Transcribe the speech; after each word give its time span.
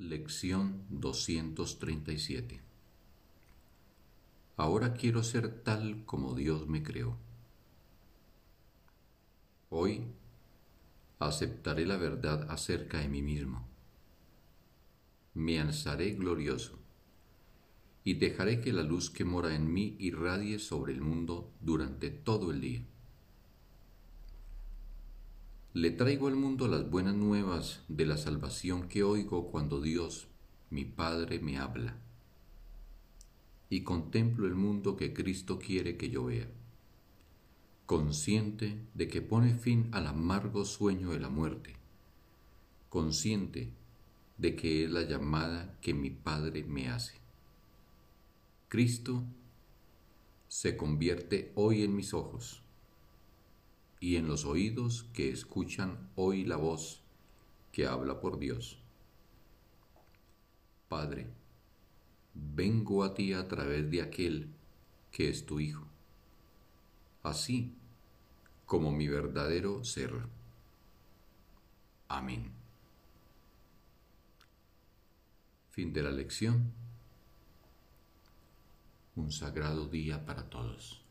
Lección 0.00 0.86
237 0.88 2.58
Ahora 4.56 4.94
quiero 4.94 5.22
ser 5.22 5.62
tal 5.62 6.06
como 6.06 6.32
Dios 6.32 6.66
me 6.66 6.82
creó. 6.82 7.18
Hoy 9.68 10.06
aceptaré 11.18 11.84
la 11.84 11.98
verdad 11.98 12.50
acerca 12.50 13.00
de 13.00 13.10
mí 13.10 13.20
mismo. 13.20 13.68
Me 15.34 15.60
alzaré 15.60 16.12
glorioso 16.12 16.78
y 18.02 18.14
dejaré 18.14 18.62
que 18.62 18.72
la 18.72 18.82
luz 18.82 19.10
que 19.10 19.26
mora 19.26 19.54
en 19.54 19.70
mí 19.70 19.96
irradie 19.98 20.60
sobre 20.60 20.94
el 20.94 21.02
mundo 21.02 21.52
durante 21.60 22.08
todo 22.08 22.52
el 22.52 22.62
día. 22.62 22.86
Le 25.72 25.92
traigo 25.92 26.26
al 26.26 26.34
mundo 26.34 26.66
las 26.66 26.90
buenas 26.90 27.14
nuevas 27.14 27.84
de 27.86 28.04
la 28.04 28.16
salvación 28.16 28.88
que 28.88 29.04
oigo 29.04 29.52
cuando 29.52 29.80
Dios, 29.80 30.26
mi 30.68 30.84
Padre, 30.84 31.38
me 31.38 31.58
habla. 31.58 31.96
Y 33.68 33.82
contemplo 33.82 34.48
el 34.48 34.56
mundo 34.56 34.96
que 34.96 35.14
Cristo 35.14 35.60
quiere 35.60 35.96
que 35.96 36.10
yo 36.10 36.24
vea, 36.24 36.50
consciente 37.86 38.84
de 38.94 39.06
que 39.06 39.22
pone 39.22 39.54
fin 39.54 39.88
al 39.92 40.08
amargo 40.08 40.64
sueño 40.64 41.12
de 41.12 41.20
la 41.20 41.28
muerte, 41.28 41.76
consciente 42.88 43.72
de 44.38 44.56
que 44.56 44.82
es 44.82 44.90
la 44.90 45.02
llamada 45.02 45.78
que 45.80 45.94
mi 45.94 46.10
Padre 46.10 46.64
me 46.64 46.88
hace. 46.88 47.20
Cristo 48.66 49.22
se 50.48 50.76
convierte 50.76 51.52
hoy 51.54 51.84
en 51.84 51.94
mis 51.94 52.12
ojos 52.12 52.64
y 54.00 54.16
en 54.16 54.26
los 54.26 54.46
oídos 54.46 55.04
que 55.12 55.28
escuchan 55.30 56.10
hoy 56.16 56.44
la 56.44 56.56
voz 56.56 57.02
que 57.70 57.86
habla 57.86 58.18
por 58.18 58.38
Dios. 58.38 58.78
Padre, 60.88 61.28
vengo 62.34 63.04
a 63.04 63.14
ti 63.14 63.34
a 63.34 63.46
través 63.46 63.90
de 63.90 64.00
aquel 64.00 64.50
que 65.12 65.28
es 65.28 65.44
tu 65.44 65.60
Hijo, 65.60 65.86
así 67.22 67.76
como 68.64 68.90
mi 68.90 69.06
verdadero 69.06 69.84
ser. 69.84 70.12
Amén. 72.08 72.50
Fin 75.68 75.92
de 75.92 76.02
la 76.02 76.10
lección. 76.10 76.72
Un 79.14 79.30
sagrado 79.30 79.86
día 79.86 80.24
para 80.24 80.48
todos. 80.48 81.09